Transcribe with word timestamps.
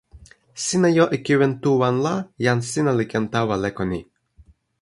sina 0.63 0.89
jo 0.95 1.03
e 1.15 1.17
kiwen 1.25 1.53
tu 1.61 1.71
wan 1.81 1.95
la 2.05 2.15
jan 2.45 2.59
sina 2.71 2.91
li 2.95 3.05
ken 3.11 3.25
tawa 3.33 3.55
leko 3.63 3.83
ni. 3.91 3.99